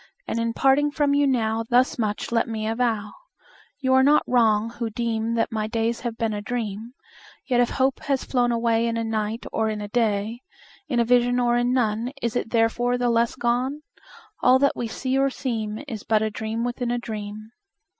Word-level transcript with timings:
And, 0.27 0.39
in 0.39 0.53
parting 0.53 0.89
from 0.89 1.13
you 1.13 1.27
now, 1.27 1.63
Thus 1.69 1.99
much 1.99 2.31
let 2.31 2.47
me 2.47 2.65
avow 2.67 3.11
You 3.77 3.93
are 3.93 4.01
not 4.01 4.23
wrong, 4.25 4.71
who 4.79 4.89
deem 4.89 5.35
That 5.35 5.51
my 5.51 5.67
days 5.67 5.99
have 5.99 6.17
been 6.17 6.33
a 6.33 6.41
dream: 6.41 6.93
Yet 7.45 7.59
if 7.59 7.69
hope 7.69 7.99
has 8.05 8.23
flown 8.23 8.51
away 8.51 8.87
In 8.87 8.97
a 8.97 9.03
night, 9.03 9.45
or 9.53 9.69
in 9.69 9.79
a 9.79 9.87
day, 9.87 10.41
In 10.87 10.99
a 10.99 11.05
vision 11.05 11.39
or 11.39 11.55
in 11.55 11.71
none, 11.71 12.13
Is 12.19 12.35
it 12.35 12.49
therefore 12.49 12.97
the 12.97 13.11
less 13.11 13.35
gone? 13.35 13.83
All 14.41 14.57
that 14.57 14.75
we 14.75 14.87
see 14.87 15.19
or 15.19 15.29
seem 15.29 15.83
Is 15.87 16.01
but 16.01 16.23
a 16.23 16.31
dream 16.31 16.63
within 16.63 16.89
a 16.89 16.97
dream. 16.97 17.51